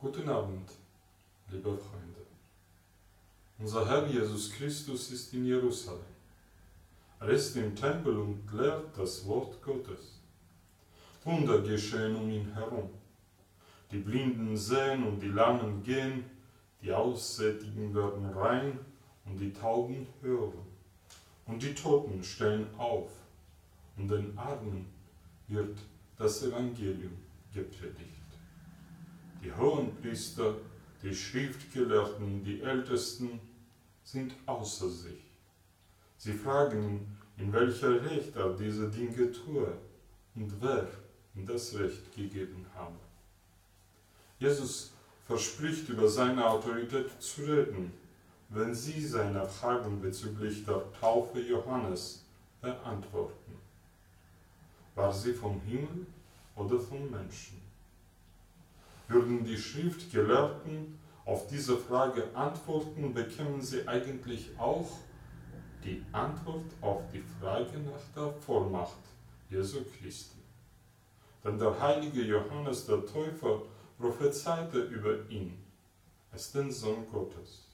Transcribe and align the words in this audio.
Guten 0.00 0.28
Abend, 0.28 0.70
liebe 1.50 1.76
Freunde. 1.76 2.20
Unser 3.58 3.84
Herr 3.84 4.06
Jesus 4.06 4.52
Christus 4.52 5.10
ist 5.10 5.34
in 5.34 5.44
Jerusalem. 5.44 6.14
Er 7.18 7.30
ist 7.30 7.56
im 7.56 7.74
Tempel 7.74 8.16
und 8.16 8.48
lehrt 8.52 8.96
das 8.96 9.26
Wort 9.26 9.60
Gottes. 9.60 10.20
Wunder 11.24 11.62
geschehen 11.62 12.14
um 12.14 12.30
ihn 12.30 12.54
herum. 12.54 12.90
Die 13.90 13.98
Blinden 13.98 14.56
sehen 14.56 15.02
und 15.02 15.18
die 15.18 15.30
Lahmen 15.30 15.82
gehen, 15.82 16.26
die 16.80 16.92
Aussättigen 16.92 17.92
werden 17.92 18.24
rein 18.26 18.78
und 19.24 19.36
die 19.40 19.52
Tauben 19.52 20.06
hören. 20.22 20.64
Und 21.44 21.60
die 21.60 21.74
Toten 21.74 22.22
stehen 22.22 22.68
auf 22.78 23.10
und 23.96 24.06
den 24.06 24.38
Armen 24.38 24.86
wird 25.48 25.76
das 26.16 26.44
Evangelium 26.44 27.18
gepredigt. 27.52 28.27
Die 29.42 29.52
Hohenpriester, 29.54 30.56
die 31.02 31.14
Schriftgelehrten, 31.14 32.44
die 32.44 32.60
Ältesten 32.60 33.40
sind 34.02 34.34
außer 34.46 34.88
sich. 34.88 35.22
Sie 36.16 36.32
fragen 36.32 37.16
in 37.36 37.52
welcher 37.52 38.02
Recht 38.02 38.34
er 38.34 38.52
diese 38.54 38.88
Dinge 38.90 39.30
tue 39.30 39.72
und 40.34 40.52
wer 40.60 40.88
ihm 41.34 41.46
das 41.46 41.74
Recht 41.78 42.12
gegeben 42.14 42.66
habe. 42.74 42.96
Jesus 44.38 44.92
verspricht 45.26 45.88
über 45.88 46.08
seine 46.08 46.44
Autorität 46.44 47.10
zu 47.20 47.42
reden, 47.42 47.92
wenn 48.48 48.74
sie 48.74 49.06
seine 49.06 49.46
Fragen 49.46 50.00
bezüglich 50.00 50.64
der 50.64 50.82
Taufe 51.00 51.40
Johannes 51.40 52.24
beantworten. 52.60 53.56
War 54.94 55.12
sie 55.12 55.34
vom 55.34 55.60
Himmel 55.60 56.06
oder 56.56 56.80
vom 56.80 57.10
Menschen? 57.10 57.67
Würden 59.08 59.44
die 59.44 59.56
Schriftgelehrten 59.56 60.98
auf 61.24 61.46
diese 61.46 61.76
Frage 61.76 62.24
antworten, 62.34 63.14
bekämen 63.14 63.60
sie 63.62 63.88
eigentlich 63.88 64.50
auch 64.58 64.90
die 65.84 66.04
Antwort 66.12 66.70
auf 66.80 67.02
die 67.12 67.22
Frage 67.40 67.78
nach 67.78 68.00
der 68.14 68.32
Vollmacht 68.40 68.98
Jesu 69.50 69.78
Christi. 69.98 70.38
Denn 71.42 71.58
der 71.58 71.80
heilige 71.80 72.22
Johannes 72.22 72.86
der 72.86 73.06
Täufer 73.06 73.62
prophezeite 73.98 74.78
über 74.78 75.28
ihn, 75.30 75.56
als 76.30 76.52
den 76.52 76.70
Sohn 76.70 77.06
Gottes. 77.10 77.66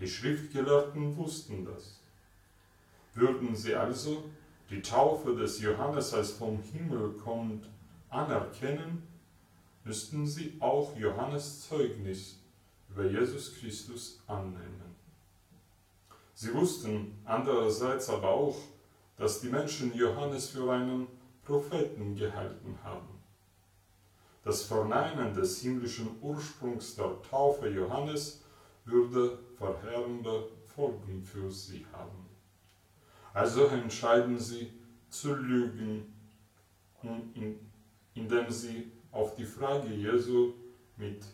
Die 0.00 0.08
Schriftgelehrten 0.08 1.16
wussten 1.16 1.64
das. 1.64 2.00
Würden 3.14 3.56
sie 3.56 3.74
also 3.74 4.24
die 4.70 4.82
Taufe 4.82 5.34
des 5.34 5.60
Johannes 5.60 6.12
als 6.12 6.32
vom 6.32 6.60
Himmel 6.60 7.14
kommend 7.24 7.68
anerkennen, 8.10 9.02
müssten 9.84 10.26
sie 10.26 10.56
auch 10.60 10.96
Johannes 10.96 11.68
Zeugnis 11.68 12.40
über 12.88 13.04
Jesus 13.04 13.54
Christus 13.54 14.20
annehmen. 14.26 14.96
Sie 16.34 16.54
wussten 16.54 17.18
andererseits 17.24 18.08
aber 18.08 18.30
auch, 18.30 18.56
dass 19.16 19.40
die 19.40 19.48
Menschen 19.48 19.94
Johannes 19.94 20.50
für 20.50 20.70
einen 20.72 21.08
Propheten 21.42 22.14
gehalten 22.14 22.78
haben. 22.84 23.18
Das 24.44 24.62
Verneinen 24.62 25.34
des 25.34 25.60
himmlischen 25.60 26.10
Ursprungs 26.20 26.94
der 26.94 27.20
Taufe 27.28 27.68
Johannes 27.68 28.42
würde 28.84 29.38
verheerende 29.56 30.48
Folgen 30.74 31.22
für 31.22 31.50
sie 31.50 31.84
haben. 31.92 32.26
Also 33.34 33.66
entscheiden 33.66 34.38
sie 34.38 34.72
zu 35.10 35.34
lügen, 35.34 36.14
indem 38.14 38.50
sie 38.50 38.92
auf 39.12 39.34
die 39.34 39.44
Frage 39.44 39.88
Jesu 39.88 40.52
mit 40.96 41.24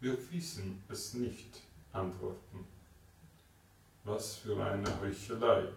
Wir 0.00 0.16
wissen 0.30 0.82
es 0.88 1.14
nicht 1.14 1.60
antworten. 1.92 2.66
Was 4.04 4.36
für 4.36 4.64
eine 4.64 4.88
Heuchelei, 5.00 5.68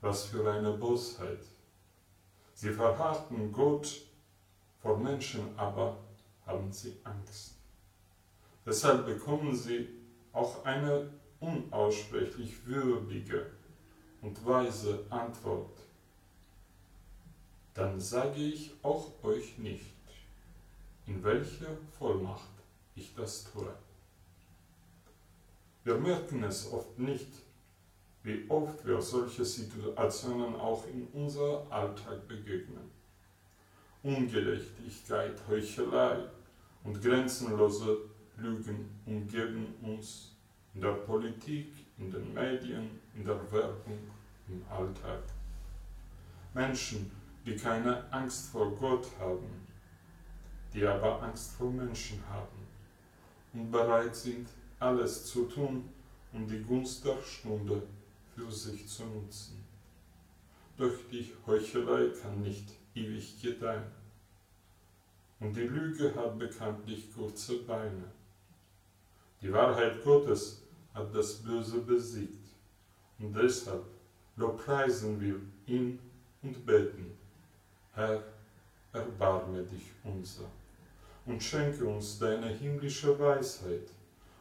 was 0.00 0.24
für 0.24 0.50
eine 0.50 0.72
Bosheit. 0.72 1.40
Sie 2.54 2.70
verharrten 2.70 3.52
Gott 3.52 4.02
vor 4.82 4.98
Menschen, 4.98 5.56
aber 5.56 5.96
haben 6.46 6.72
sie 6.72 6.96
Angst. 7.04 7.54
Deshalb 8.66 9.06
bekommen 9.06 9.54
sie 9.54 9.88
auch 10.32 10.64
eine 10.64 11.08
unaussprechlich 11.38 12.66
würdige 12.66 13.46
und 14.20 14.44
weise 14.44 15.06
Antwort. 15.08 15.78
Dann 17.74 17.98
sage 17.98 18.40
ich 18.40 18.72
auch 18.82 19.12
euch 19.22 19.56
nicht, 19.58 19.86
in 21.10 21.24
welcher 21.24 21.76
Vollmacht 21.98 22.54
ich 22.94 23.14
das 23.16 23.50
tue. 23.52 23.72
Wir 25.82 25.96
merken 25.96 26.44
es 26.44 26.70
oft 26.72 26.98
nicht, 26.98 27.32
wie 28.22 28.48
oft 28.48 28.86
wir 28.86 29.00
solche 29.02 29.44
Situationen 29.44 30.54
auch 30.54 30.84
in 30.86 31.08
unser 31.12 31.66
Alltag 31.70 32.28
begegnen. 32.28 32.90
Ungerechtigkeit, 34.02 35.36
Heuchelei 35.48 36.28
und 36.84 37.02
grenzenlose 37.02 37.98
Lügen 38.36 38.88
umgeben 39.04 39.74
uns 39.82 40.36
in 40.74 40.80
der 40.80 40.92
Politik, 40.92 41.72
in 41.98 42.10
den 42.10 42.32
Medien, 42.32 43.00
in 43.16 43.24
der 43.24 43.40
Werbung, 43.50 43.98
im 44.48 44.62
Alltag. 44.70 45.22
Menschen, 46.54 47.10
die 47.44 47.56
keine 47.56 48.10
Angst 48.12 48.50
vor 48.50 48.70
Gott 48.76 49.06
haben, 49.18 49.66
die 50.72 50.86
aber 50.86 51.22
Angst 51.22 51.52
vor 51.52 51.70
Menschen 51.70 52.22
haben 52.28 52.66
und 53.52 53.70
bereit 53.70 54.14
sind, 54.14 54.48
alles 54.78 55.26
zu 55.26 55.44
tun, 55.44 55.88
um 56.32 56.46
die 56.46 56.62
Gunst 56.62 57.04
der 57.04 57.18
Stunde 57.22 57.82
für 58.34 58.50
sich 58.50 58.86
zu 58.86 59.04
nutzen. 59.04 59.64
Doch 60.76 60.94
die 61.10 61.32
Heuchelei 61.46 62.10
kann 62.22 62.40
nicht 62.40 62.68
ewig 62.94 63.40
gedeihen. 63.42 63.90
Und 65.40 65.54
die 65.54 65.66
Lüge 65.66 66.14
hat 66.14 66.38
bekanntlich 66.38 67.12
kurze 67.12 67.58
Beine. 67.62 68.04
Die 69.42 69.52
Wahrheit 69.52 70.02
Gottes 70.04 70.62
hat 70.94 71.14
das 71.14 71.34
Böse 71.36 71.80
besiegt. 71.80 72.48
Und 73.18 73.34
deshalb 73.34 73.84
lobpreisen 74.36 75.20
wir 75.20 75.40
ihn 75.66 75.98
und 76.42 76.64
beten, 76.64 77.10
Herr, 77.92 78.22
erbarme 78.92 79.62
dich 79.62 79.92
unser 80.04 80.50
und 81.30 81.40
schenke 81.40 81.84
uns 81.84 82.18
deine 82.18 82.48
himmlische 82.48 83.16
Weisheit 83.18 83.88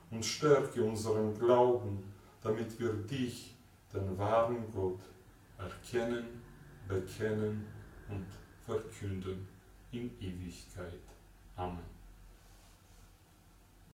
und 0.09 0.25
stärke 0.25 0.83
unseren 0.83 1.38
Glauben, 1.38 2.03
damit 2.41 2.79
wir 2.79 2.94
dich, 2.94 3.53
den 3.94 4.17
wahren 4.17 4.66
Gott, 4.73 4.99
erkennen, 5.59 6.41
bekennen 6.88 7.66
und 8.09 8.25
verkünden 8.66 9.47
in 9.91 10.09
Ewigkeit. 10.19 11.01
Amen. 11.55 11.98